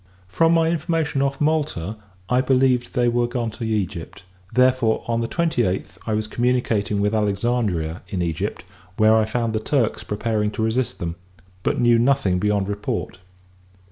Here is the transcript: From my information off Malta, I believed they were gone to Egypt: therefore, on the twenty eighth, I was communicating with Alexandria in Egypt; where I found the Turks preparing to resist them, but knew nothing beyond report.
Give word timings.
From 0.27 0.53
my 0.53 0.69
information 0.71 1.21
off 1.21 1.39
Malta, 1.39 1.95
I 2.27 2.41
believed 2.41 2.95
they 2.95 3.07
were 3.07 3.27
gone 3.27 3.51
to 3.51 3.63
Egypt: 3.63 4.23
therefore, 4.51 5.03
on 5.07 5.21
the 5.21 5.27
twenty 5.27 5.61
eighth, 5.63 5.99
I 6.07 6.15
was 6.15 6.25
communicating 6.25 6.99
with 7.01 7.13
Alexandria 7.13 8.01
in 8.09 8.19
Egypt; 8.23 8.63
where 8.97 9.15
I 9.15 9.25
found 9.25 9.53
the 9.53 9.59
Turks 9.59 10.03
preparing 10.03 10.49
to 10.53 10.63
resist 10.63 10.97
them, 10.97 11.17
but 11.61 11.79
knew 11.79 11.99
nothing 11.99 12.39
beyond 12.39 12.67
report. 12.67 13.19